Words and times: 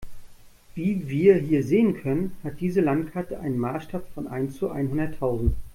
Wie 0.73 1.09
wir 1.09 1.35
hier 1.37 1.63
sehen 1.63 1.93
können, 1.95 2.31
hat 2.43 2.59
diese 2.59 2.81
Landkarte 2.81 3.39
einen 3.39 3.59
Maßstab 3.59 4.09
von 4.15 4.27
eins 4.27 4.55
zu 4.55 4.71
einhunderttausend. 4.71 5.55